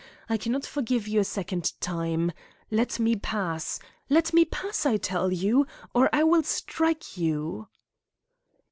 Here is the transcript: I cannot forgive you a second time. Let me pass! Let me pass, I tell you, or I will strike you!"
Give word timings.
I 0.27 0.35
cannot 0.37 0.65
forgive 0.65 1.07
you 1.07 1.19
a 1.19 1.23
second 1.23 1.79
time. 1.79 2.31
Let 2.71 2.99
me 2.99 3.15
pass! 3.17 3.79
Let 4.09 4.33
me 4.33 4.45
pass, 4.45 4.83
I 4.83 4.97
tell 4.97 5.31
you, 5.31 5.67
or 5.93 6.09
I 6.11 6.23
will 6.23 6.41
strike 6.41 7.17
you!" 7.19 7.67